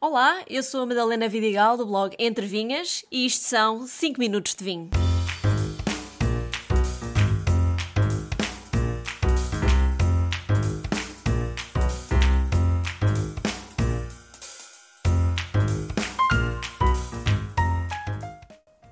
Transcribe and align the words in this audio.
Olá, 0.00 0.44
eu 0.48 0.62
sou 0.62 0.82
a 0.82 0.86
Madalena 0.86 1.28
Vidigal 1.28 1.76
do 1.76 1.84
blog 1.84 2.14
Entre 2.20 2.46
Vinhas 2.46 3.04
e 3.10 3.26
isto 3.26 3.42
são 3.42 3.84
5 3.84 4.20
minutos 4.20 4.54
de 4.54 4.62
vinho. 4.62 4.90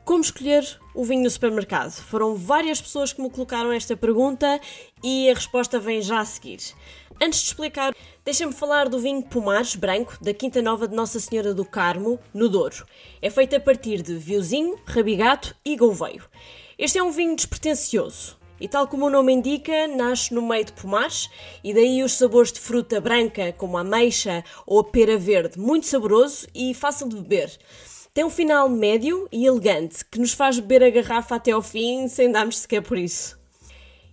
Como 0.04 0.22
escolher 0.22 0.64
o 0.92 1.04
vinho 1.04 1.22
no 1.22 1.30
supermercado? 1.30 1.92
Foram 1.92 2.34
várias 2.34 2.80
pessoas 2.80 3.12
que 3.12 3.22
me 3.22 3.30
colocaram 3.30 3.70
esta 3.70 3.96
pergunta 3.96 4.60
e 5.04 5.30
a 5.30 5.34
resposta 5.34 5.78
vem 5.78 6.02
já 6.02 6.18
a 6.18 6.24
seguir. 6.24 6.58
Antes 7.22 7.42
de 7.42 7.46
explicar, 7.46 7.94
deixem-me 8.26 8.52
falar 8.52 8.88
do 8.88 8.98
vinho 8.98 9.22
Pomares 9.22 9.76
Branco 9.76 10.18
da 10.20 10.34
Quinta 10.34 10.60
Nova 10.60 10.88
de 10.88 10.96
Nossa 10.96 11.20
Senhora 11.20 11.54
do 11.54 11.64
Carmo, 11.64 12.18
no 12.34 12.48
Douro. 12.48 12.84
É 13.22 13.30
feito 13.30 13.54
a 13.54 13.60
partir 13.60 14.02
de 14.02 14.16
viozinho, 14.16 14.76
rabigato 14.84 15.54
e 15.64 15.76
gouveio. 15.76 16.24
Este 16.76 16.98
é 16.98 17.02
um 17.04 17.12
vinho 17.12 17.36
despretensioso. 17.36 18.36
E 18.60 18.66
tal 18.66 18.88
como 18.88 19.06
o 19.06 19.10
nome 19.10 19.32
indica, 19.32 19.86
nasce 19.86 20.34
no 20.34 20.42
meio 20.42 20.64
de 20.64 20.72
pomares 20.72 21.30
e 21.62 21.72
daí 21.72 22.02
os 22.02 22.14
sabores 22.14 22.50
de 22.50 22.58
fruta 22.58 23.00
branca, 23.00 23.52
como 23.52 23.78
a 23.78 23.82
ameixa 23.82 24.42
ou 24.66 24.80
a 24.80 24.84
pera 24.84 25.16
verde, 25.16 25.56
muito 25.56 25.86
saboroso 25.86 26.48
e 26.52 26.74
fácil 26.74 27.08
de 27.08 27.14
beber. 27.14 27.56
Tem 28.12 28.24
um 28.24 28.30
final 28.30 28.68
médio 28.68 29.28
e 29.30 29.46
elegante 29.46 30.04
que 30.04 30.18
nos 30.18 30.32
faz 30.32 30.58
beber 30.58 30.82
a 30.82 30.90
garrafa 30.90 31.36
até 31.36 31.52
ao 31.52 31.62
fim 31.62 32.08
sem 32.08 32.32
darmos 32.32 32.58
sequer 32.58 32.82
por 32.82 32.98
isso. 32.98 33.38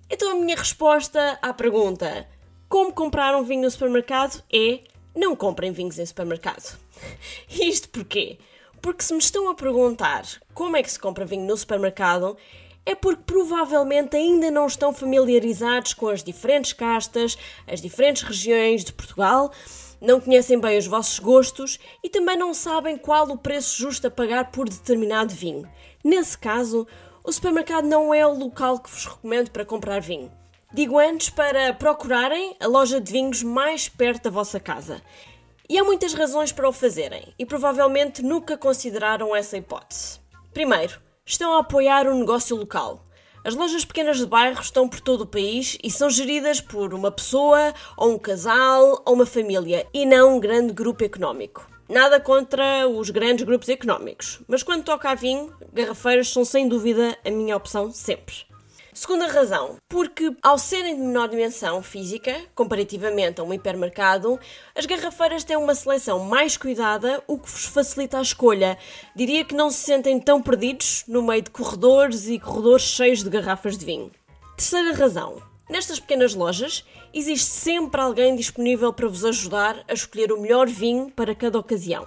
Então 0.07 0.29
a 0.29 0.35
minha 0.35 0.55
resposta 0.55 1.39
à 1.41 1.51
pergunta 1.51 2.27
como 2.73 2.91
comprar 2.91 3.35
um 3.35 3.43
vinho 3.43 3.61
no 3.61 3.69
supermercado 3.69 4.43
é 4.51 4.79
não 5.15 5.35
comprem 5.35 5.71
vinhos 5.71 5.99
em 5.99 6.05
supermercado. 6.07 6.75
Isto 7.47 7.87
porquê? 7.89 8.39
Porque 8.81 9.03
se 9.03 9.13
me 9.13 9.19
estão 9.19 9.47
a 9.47 9.53
perguntar 9.53 10.25
como 10.55 10.75
é 10.75 10.81
que 10.81 10.91
se 10.91 10.97
compra 10.97 11.23
vinho 11.23 11.45
no 11.45 11.55
supermercado, 11.55 12.35
é 12.83 12.95
porque 12.95 13.21
provavelmente 13.27 14.17
ainda 14.17 14.49
não 14.49 14.65
estão 14.65 14.91
familiarizados 14.91 15.93
com 15.93 16.07
as 16.07 16.23
diferentes 16.23 16.73
castas, 16.73 17.37
as 17.67 17.79
diferentes 17.79 18.23
regiões 18.23 18.83
de 18.83 18.91
Portugal 18.91 19.51
não 20.01 20.19
conhecem 20.19 20.59
bem 20.59 20.75
os 20.75 20.87
vossos 20.87 21.19
gostos 21.19 21.79
e 22.03 22.09
também 22.09 22.35
não 22.35 22.55
sabem 22.55 22.97
qual 22.97 23.29
o 23.29 23.37
preço 23.37 23.77
justo 23.77 24.07
a 24.07 24.09
pagar 24.09 24.49
por 24.49 24.67
determinado 24.67 25.31
vinho. 25.31 25.71
Nesse 26.03 26.35
caso, 26.35 26.87
o 27.23 27.31
supermercado 27.31 27.85
não 27.85 28.11
é 28.11 28.25
o 28.25 28.33
local 28.33 28.79
que 28.79 28.89
vos 28.89 29.05
recomendo 29.05 29.51
para 29.51 29.63
comprar 29.63 30.01
vinho. 30.01 30.31
Digo 30.73 30.97
antes 30.97 31.29
para 31.29 31.71
procurarem 31.71 32.55
a 32.59 32.65
loja 32.65 32.99
de 32.99 33.11
vinhos 33.11 33.43
mais 33.43 33.87
perto 33.87 34.23
da 34.23 34.29
vossa 34.31 34.59
casa. 34.59 35.03
E 35.69 35.77
há 35.77 35.83
muitas 35.83 36.15
razões 36.15 36.51
para 36.51 36.67
o 36.67 36.73
fazerem, 36.73 37.31
e 37.37 37.45
provavelmente 37.45 38.23
nunca 38.23 38.57
consideraram 38.57 39.35
essa 39.35 39.55
hipótese. 39.55 40.19
Primeiro, 40.51 40.99
estão 41.23 41.53
a 41.53 41.59
apoiar 41.59 42.07
o 42.07 42.15
negócio 42.15 42.55
local. 42.55 43.05
As 43.45 43.53
lojas 43.53 43.85
pequenas 43.85 44.17
de 44.17 44.25
bairro 44.25 44.59
estão 44.59 44.89
por 44.89 44.99
todo 44.99 45.21
o 45.21 45.27
país 45.27 45.77
e 45.83 45.91
são 45.91 46.09
geridas 46.09 46.59
por 46.59 46.91
uma 46.95 47.11
pessoa, 47.11 47.71
ou 47.95 48.15
um 48.15 48.17
casal, 48.17 49.03
ou 49.05 49.13
uma 49.13 49.27
família, 49.27 49.85
e 49.93 50.07
não 50.07 50.37
um 50.37 50.39
grande 50.39 50.73
grupo 50.73 51.03
económico. 51.03 51.69
Nada 51.87 52.19
contra 52.19 52.87
os 52.87 53.11
grandes 53.11 53.45
grupos 53.45 53.69
económicos, 53.69 54.41
mas 54.47 54.63
quando 54.63 54.83
toca 54.83 55.11
a 55.11 55.15
vinho, 55.15 55.55
garrafeiras 55.71 56.29
são 56.29 56.43
sem 56.43 56.67
dúvida 56.67 57.15
a 57.23 57.29
minha 57.29 57.55
opção 57.55 57.91
sempre. 57.91 58.51
Segunda 58.93 59.25
razão, 59.25 59.77
porque 59.89 60.35
ao 60.43 60.55
serem 60.55 60.95
de 60.95 61.01
menor 61.01 61.27
dimensão 61.27 61.81
física, 61.81 62.39
comparativamente 62.53 63.41
a 63.41 63.43
um 63.43 63.51
hipermercado, 63.51 64.39
as 64.75 64.85
garrafeiras 64.85 65.43
têm 65.43 65.57
uma 65.57 65.73
seleção 65.73 66.19
mais 66.19 66.57
cuidada, 66.57 67.23
o 67.25 67.39
que 67.39 67.49
vos 67.49 67.65
facilita 67.65 68.19
a 68.19 68.21
escolha. 68.21 68.77
Diria 69.15 69.43
que 69.43 69.55
não 69.55 69.71
se 69.71 69.77
sentem 69.77 70.19
tão 70.19 70.39
perdidos 70.39 71.05
no 71.07 71.23
meio 71.23 71.41
de 71.41 71.49
corredores 71.49 72.27
e 72.27 72.37
corredores 72.37 72.83
cheios 72.83 73.23
de 73.23 73.31
garrafas 73.31 73.79
de 73.79 73.85
vinho. 73.85 74.11
Terceira 74.55 74.93
razão, 74.93 75.41
Nestas 75.69 75.99
pequenas 75.99 76.35
lojas, 76.35 76.85
existe 77.13 77.49
sempre 77.49 77.99
alguém 77.99 78.35
disponível 78.35 78.91
para 78.91 79.07
vos 79.07 79.23
ajudar 79.23 79.83
a 79.87 79.93
escolher 79.93 80.31
o 80.31 80.39
melhor 80.39 80.67
vinho 80.67 81.09
para 81.09 81.33
cada 81.33 81.57
ocasião. 81.57 82.05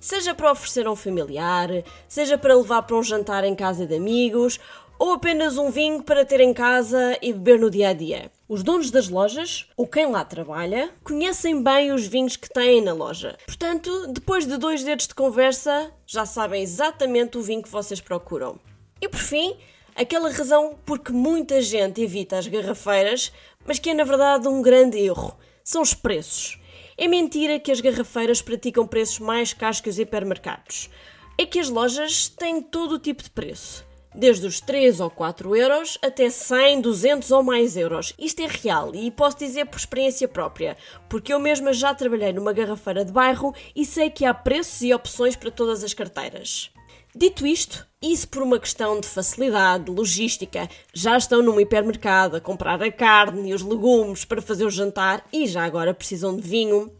Seja 0.00 0.34
para 0.34 0.52
oferecer 0.52 0.86
a 0.86 0.90
um 0.90 0.96
familiar, 0.96 1.68
seja 2.08 2.38
para 2.38 2.54
levar 2.54 2.82
para 2.82 2.96
um 2.96 3.02
jantar 3.02 3.44
em 3.44 3.54
casa 3.54 3.86
de 3.86 3.96
amigos 3.96 4.58
ou 4.98 5.12
apenas 5.12 5.58
um 5.58 5.70
vinho 5.70 6.02
para 6.02 6.24
ter 6.24 6.40
em 6.40 6.54
casa 6.54 7.18
e 7.20 7.32
beber 7.32 7.58
no 7.58 7.70
dia 7.70 7.90
a 7.90 7.92
dia. 7.92 8.30
Os 8.48 8.62
donos 8.62 8.90
das 8.90 9.08
lojas, 9.08 9.66
ou 9.76 9.86
quem 9.86 10.10
lá 10.10 10.24
trabalha, 10.24 10.90
conhecem 11.02 11.62
bem 11.62 11.92
os 11.92 12.06
vinhos 12.06 12.36
que 12.36 12.48
têm 12.48 12.80
na 12.80 12.92
loja. 12.92 13.36
Portanto, 13.44 14.06
depois 14.08 14.46
de 14.46 14.56
dois 14.56 14.82
dedos 14.84 15.06
de 15.06 15.14
conversa, 15.14 15.92
já 16.06 16.24
sabem 16.24 16.62
exatamente 16.62 17.36
o 17.36 17.42
vinho 17.42 17.62
que 17.62 17.68
vocês 17.68 18.00
procuram. 18.00 18.58
E 19.00 19.08
por 19.08 19.20
fim, 19.20 19.56
aquela 19.94 20.30
razão 20.30 20.76
porque 20.86 21.12
muita 21.12 21.60
gente 21.60 22.00
evita 22.00 22.38
as 22.38 22.46
garrafeiras, 22.46 23.32
mas 23.64 23.78
que 23.78 23.90
é 23.90 23.94
na 23.94 24.04
verdade 24.04 24.48
um 24.48 24.62
grande 24.62 24.98
erro: 24.98 25.36
são 25.62 25.82
os 25.82 25.92
preços. 25.92 26.58
É 26.96 27.06
mentira 27.06 27.58
que 27.58 27.70
as 27.70 27.80
garrafeiras 27.80 28.40
praticam 28.40 28.86
preços 28.86 29.18
mais 29.18 29.52
caros 29.52 29.80
que 29.80 29.90
os 29.90 29.98
hipermercados. 29.98 30.88
É 31.36 31.44
que 31.44 31.58
as 31.58 31.68
lojas 31.68 32.28
têm 32.28 32.62
todo 32.62 32.92
o 32.92 32.98
tipo 32.98 33.22
de 33.22 33.28
preço 33.28 33.84
desde 34.16 34.46
os 34.46 34.60
3 34.60 35.00
ou 35.00 35.10
4 35.10 35.54
euros 35.54 35.98
até 36.02 36.30
100, 36.30 36.80
200 36.80 37.30
ou 37.30 37.42
mais 37.42 37.76
euros. 37.76 38.14
Isto 38.18 38.42
é 38.42 38.46
real 38.46 38.94
e 38.94 39.10
posso 39.10 39.38
dizer 39.38 39.66
por 39.66 39.78
experiência 39.78 40.26
própria, 40.26 40.76
porque 41.08 41.32
eu 41.32 41.38
mesma 41.38 41.72
já 41.72 41.94
trabalhei 41.94 42.32
numa 42.32 42.52
garrafeira 42.52 43.04
de 43.04 43.12
bairro 43.12 43.54
e 43.74 43.84
sei 43.84 44.10
que 44.10 44.24
há 44.24 44.32
preços 44.32 44.80
e 44.82 44.94
opções 44.94 45.36
para 45.36 45.50
todas 45.50 45.84
as 45.84 45.92
carteiras. 45.94 46.70
Dito 47.18 47.46
isto, 47.46 47.86
isso 48.02 48.28
por 48.28 48.42
uma 48.42 48.58
questão 48.58 49.00
de 49.00 49.06
facilidade, 49.06 49.90
logística, 49.90 50.68
já 50.92 51.16
estão 51.16 51.42
num 51.42 51.58
hipermercado 51.58 52.36
a 52.36 52.40
comprar 52.40 52.82
a 52.82 52.92
carne 52.92 53.50
e 53.50 53.54
os 53.54 53.62
legumes 53.62 54.24
para 54.24 54.42
fazer 54.42 54.66
o 54.66 54.70
jantar 54.70 55.24
e 55.32 55.46
já 55.46 55.64
agora 55.64 55.94
precisam 55.94 56.36
de 56.36 56.42
vinho. 56.42 56.92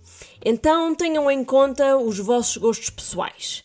Então 0.43 0.95
tenham 0.95 1.31
em 1.31 1.45
conta 1.45 1.99
os 1.99 2.19
vossos 2.19 2.57
gostos 2.57 2.89
pessoais. 2.89 3.63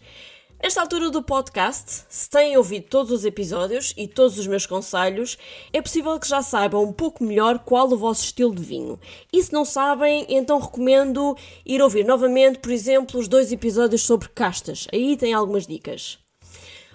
Nesta 0.64 0.80
altura 0.80 1.10
do 1.10 1.24
podcast, 1.24 2.04
se 2.08 2.30
têm 2.30 2.56
ouvido 2.56 2.86
todos 2.88 3.12
os 3.12 3.26
episódios 3.26 3.96
e 3.98 4.08
todos 4.08 4.38
os 4.38 4.46
meus 4.46 4.68
conselhos, 4.68 5.36
é 5.74 5.82
possível 5.82 6.20
que 6.20 6.28
já 6.28 6.44
saibam 6.44 6.84
um 6.84 6.94
pouco 6.94 7.24
melhor 7.24 7.58
qual 7.58 7.92
o 7.92 7.98
vosso 7.98 8.26
estilo 8.26 8.54
de 8.54 8.62
vinho. 8.62 9.00
E 9.34 9.42
se 9.42 9.52
não 9.52 9.66
sabem, 9.66 10.24
então 10.30 10.60
recomendo 10.60 11.36
ir 11.66 11.82
ouvir 11.82 12.06
novamente, 12.06 12.60
por 12.60 12.72
exemplo, 12.72 13.20
os 13.20 13.28
dois 13.28 13.52
episódios 13.52 14.04
sobre 14.04 14.30
castas. 14.30 14.88
Aí 14.94 15.18
tem 15.18 15.34
algumas 15.34 15.66
dicas. 15.66 16.20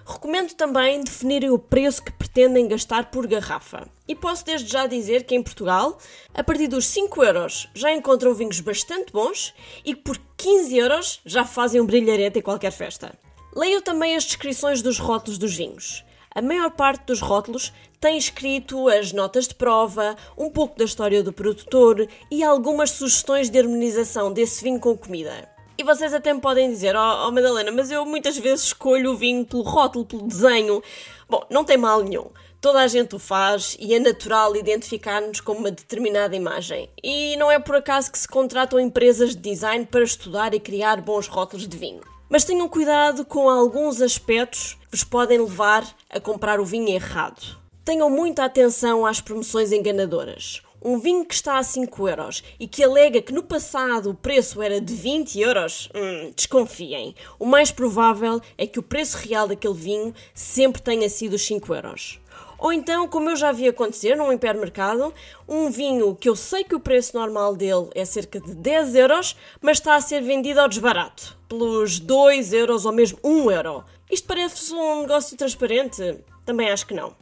Recomendo 0.05 0.53
também 0.53 1.03
definirem 1.03 1.49
o 1.49 1.59
preço 1.59 2.01
que 2.01 2.13
pretendem 2.13 2.69
gastar 2.69 3.11
por 3.11 3.27
garrafa. 3.27 3.85
E 4.07 4.15
posso 4.15 4.45
desde 4.45 4.71
já 4.71 4.87
dizer 4.87 5.25
que 5.25 5.35
em 5.35 5.43
Portugal, 5.43 5.97
a 6.33 6.41
partir 6.41 6.69
dos 6.69 6.85
5 6.85 7.21
euros 7.21 7.67
já 7.75 7.91
encontram 7.91 8.33
vinhos 8.33 8.61
bastante 8.61 9.11
bons 9.11 9.53
e 9.83 9.93
que 9.93 10.03
por 10.03 10.17
15 10.37 10.77
euros 10.77 11.19
já 11.25 11.43
fazem 11.43 11.81
um 11.81 11.85
brilharete 11.85 12.39
em 12.39 12.41
qualquer 12.41 12.71
festa. 12.71 13.26
Leiam 13.57 13.81
também 13.81 14.15
as 14.15 14.23
descrições 14.23 14.83
dos 14.83 14.99
rótulos 14.99 15.39
dos 15.39 15.55
vinhos. 15.55 16.05
A 16.29 16.43
maior 16.43 16.69
parte 16.69 17.07
dos 17.07 17.21
rótulos 17.21 17.73
tem 17.99 18.15
escrito 18.15 18.87
as 18.87 19.11
notas 19.11 19.47
de 19.47 19.55
prova, 19.55 20.15
um 20.37 20.47
pouco 20.47 20.77
da 20.77 20.85
história 20.85 21.23
do 21.23 21.33
produtor 21.33 22.07
e 22.29 22.43
algumas 22.43 22.91
sugestões 22.91 23.49
de 23.49 23.57
harmonização 23.57 24.31
desse 24.31 24.63
vinho 24.63 24.79
com 24.79 24.95
comida. 24.95 25.49
E 25.75 25.83
vocês 25.83 26.13
até 26.13 26.31
me 26.31 26.39
podem 26.39 26.69
dizer, 26.69 26.95
oh, 26.95 27.27
oh 27.27 27.31
Madalena, 27.31 27.71
mas 27.71 27.89
eu 27.89 28.05
muitas 28.05 28.37
vezes 28.37 28.65
escolho 28.65 29.13
o 29.13 29.17
vinho 29.17 29.43
pelo 29.43 29.63
rótulo, 29.63 30.05
pelo 30.05 30.27
desenho. 30.27 30.83
Bom, 31.27 31.43
não 31.49 31.65
tem 31.65 31.77
mal 31.77 32.03
nenhum. 32.03 32.27
Toda 32.61 32.81
a 32.81 32.87
gente 32.87 33.15
o 33.15 33.19
faz 33.19 33.75
e 33.79 33.95
é 33.95 33.99
natural 33.99 34.55
identificar-nos 34.55 35.41
com 35.41 35.53
uma 35.53 35.71
determinada 35.71 36.35
imagem. 36.35 36.91
E 37.03 37.35
não 37.37 37.51
é 37.51 37.57
por 37.57 37.75
acaso 37.75 38.11
que 38.11 38.19
se 38.19 38.27
contratam 38.27 38.79
empresas 38.79 39.35
de 39.35 39.41
design 39.41 39.83
para 39.87 40.03
estudar 40.03 40.53
e 40.53 40.59
criar 40.59 41.01
bons 41.01 41.25
rótulos 41.25 41.67
de 41.67 41.75
vinho. 41.75 42.16
Mas 42.29 42.43
tenham 42.43 42.67
cuidado 42.67 43.23
com 43.23 43.49
alguns 43.49 44.01
aspectos 44.01 44.73
que 44.73 44.91
vos 44.91 45.03
podem 45.03 45.39
levar 45.39 45.87
a 46.09 46.19
comprar 46.19 46.59
o 46.59 46.65
vinho 46.65 46.89
errado. 46.89 47.57
Tenham 47.85 48.09
muita 48.09 48.43
atenção 48.43 49.05
às 49.05 49.21
promoções 49.21 49.71
enganadoras. 49.71 50.61
Um 50.83 50.99
vinho 50.99 51.25
que 51.25 51.33
está 51.33 51.57
a 51.57 51.63
5 51.63 52.07
euros 52.07 52.43
e 52.59 52.67
que 52.67 52.83
alega 52.83 53.21
que 53.21 53.31
no 53.31 53.41
passado 53.41 54.09
o 54.09 54.13
preço 54.13 54.61
era 54.61 54.79
de 54.81 54.93
20 54.93 55.39
euros, 55.39 55.89
hum, 55.95 56.31
desconfiem. 56.35 57.15
O 57.39 57.45
mais 57.45 57.71
provável 57.71 58.41
é 58.57 58.67
que 58.67 58.77
o 58.77 58.83
preço 58.83 59.17
real 59.17 59.47
daquele 59.47 59.73
vinho 59.73 60.13
sempre 60.33 60.81
tenha 60.81 61.09
sido 61.09 61.33
os 61.33 61.45
5 61.45 61.73
euros. 61.73 62.19
Ou 62.57 62.73
então, 62.73 63.07
como 63.07 63.29
eu 63.29 63.35
já 63.35 63.51
vi 63.51 63.67
acontecer 63.67 64.15
num 64.15 64.31
hipermercado, 64.31 65.13
um 65.47 65.69
vinho 65.69 66.15
que 66.15 66.27
eu 66.27 66.35
sei 66.35 66.63
que 66.63 66.75
o 66.75 66.79
preço 66.79 67.15
normal 67.15 67.55
dele 67.55 67.89
é 67.93 68.03
cerca 68.03 68.39
de 68.39 68.55
10 68.55 68.95
euros, 68.95 69.35
mas 69.61 69.77
está 69.77 69.95
a 69.95 70.01
ser 70.01 70.21
vendido 70.21 70.59
ao 70.59 70.67
desbarato, 70.67 71.37
pelos 71.47 71.99
2 71.99 72.53
euros 72.53 72.85
ou 72.85 72.91
mesmo 72.91 73.19
1 73.23 73.51
euro. 73.51 73.83
Isto 74.09 74.27
parece 74.27 74.73
um 74.73 75.01
negócio 75.01 75.37
transparente? 75.37 76.19
Também 76.45 76.71
acho 76.71 76.87
que 76.87 76.93
não. 76.93 77.15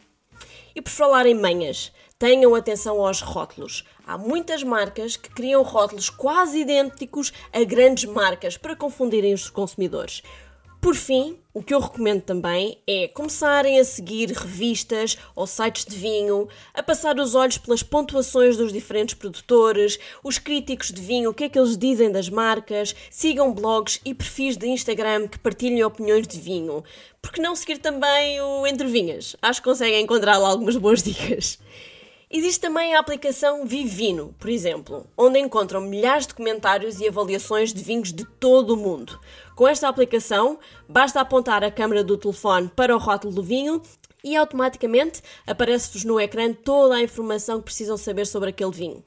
E 0.74 0.82
por 0.82 0.92
falar 0.92 1.26
em 1.26 1.34
manhas, 1.34 1.92
Tenham 2.18 2.56
atenção 2.56 3.06
aos 3.06 3.20
rótulos. 3.20 3.84
Há 4.08 4.18
muitas 4.18 4.64
marcas 4.64 5.18
que 5.18 5.30
criam 5.30 5.62
rótulos 5.64 6.10
quase 6.10 6.62
idênticos 6.62 7.34
a 7.52 7.62
grandes 7.66 8.06
marcas 8.06 8.56
para 8.56 8.74
confundirem 8.74 9.34
os 9.34 9.50
consumidores. 9.50 10.24
Por 10.86 10.94
fim, 10.96 11.36
o 11.52 11.64
que 11.64 11.74
eu 11.74 11.80
recomendo 11.80 12.22
também 12.22 12.78
é 12.86 13.08
começarem 13.08 13.80
a 13.80 13.84
seguir 13.84 14.30
revistas 14.30 15.18
ou 15.36 15.48
sites 15.48 15.84
de 15.84 15.96
vinho, 15.96 16.48
a 16.76 16.84
passar 16.84 17.18
os 17.20 17.34
olhos 17.34 17.58
pelas 17.58 17.82
pontuações 17.82 18.56
dos 18.56 18.72
diferentes 18.72 19.16
produtores, 19.16 19.98
os 20.24 20.38
críticos 20.38 20.92
de 20.92 21.02
vinho, 21.02 21.32
o 21.32 21.34
que 21.34 21.46
é 21.46 21.50
que 21.50 21.58
eles 21.58 21.76
dizem 21.76 22.12
das 22.12 22.30
marcas, 22.30 22.96
sigam 23.10 23.52
blogs 23.52 24.00
e 24.06 24.14
perfis 24.14 24.58
de 24.58 24.68
Instagram 24.68 25.28
que 25.28 25.40
partilhem 25.40 25.84
opiniões 25.84 26.28
de 26.28 26.40
vinho. 26.40 26.84
Por 27.20 27.32
que 27.32 27.42
não 27.42 27.56
seguir 27.56 27.80
também 27.80 28.40
o 28.40 28.68
Entre 28.68 28.86
Vinhas? 28.86 29.36
Acho 29.42 29.64
que 29.64 29.68
conseguem 29.68 30.04
encontrar 30.04 30.38
lá 30.38 30.50
algumas 30.50 30.78
boas 30.78 31.02
dicas. 31.02 31.58
Existe 32.30 32.60
também 32.60 32.96
a 32.96 33.00
aplicação 33.00 33.66
Vivino, 33.66 34.34
por 34.40 34.50
exemplo, 34.50 35.06
onde 35.16 35.40
encontram 35.40 35.80
milhares 35.82 36.26
de 36.26 36.34
comentários 36.34 37.00
e 37.00 37.08
avaliações 37.08 37.72
de 37.72 37.84
vinhos 37.84 38.12
de 38.12 38.26
todo 38.26 38.72
o 38.72 38.78
mundo. 38.78 39.20
Com 39.56 39.68
esta 39.68 39.88
aplicação, 39.88 40.60
basta 40.90 41.22
apontar 41.22 41.64
a 41.64 41.70
câmera 41.70 42.04
do 42.04 42.18
telefone 42.18 42.70
para 42.76 42.96
o 42.96 43.00
rótulo 43.00 43.34
do 43.34 43.44
vinho 43.44 43.82
e 44.24 44.36
automaticamente 44.36 45.22
aparece-vos 45.46 46.04
no 46.04 46.20
ecrã 46.20 46.52
toda 46.52 46.96
a 46.96 47.04
informação 47.04 47.60
que 47.60 47.66
precisam 47.66 47.96
saber 47.96 48.26
sobre 48.26 48.50
aquele 48.50 48.72
vinho. 48.72 49.04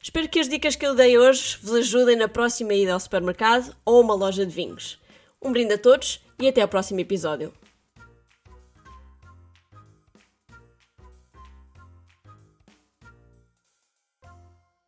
Espero 0.00 0.28
que 0.28 0.38
as 0.38 0.48
dicas 0.48 0.76
que 0.76 0.86
eu 0.86 0.94
dei 0.94 1.18
hoje 1.18 1.58
vos 1.60 1.74
ajudem 1.74 2.14
na 2.14 2.28
próxima 2.28 2.72
ida 2.72 2.92
ao 2.92 3.00
supermercado 3.00 3.74
ou 3.84 4.00
uma 4.00 4.14
loja 4.14 4.46
de 4.46 4.54
vinhos. 4.54 4.98
Um 5.42 5.50
brinde 5.50 5.74
a 5.74 5.78
todos 5.78 6.20
e 6.38 6.46
até 6.46 6.62
ao 6.62 6.68
próximo 6.68 7.00
episódio. 7.00 7.52